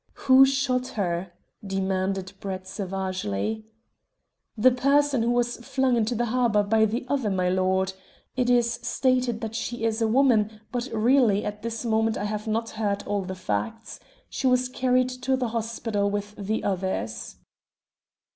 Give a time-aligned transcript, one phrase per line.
[0.25, 1.31] "Who shot her?"
[1.63, 3.67] demanded Brett savagely.
[4.57, 7.93] "The person who was flung into the harbour by the other milord.
[8.35, 12.47] It is stated that she is a woman, but really at this moment I have
[12.47, 13.99] not heard all the facts.
[14.27, 17.35] She was carried to the hospital with the others."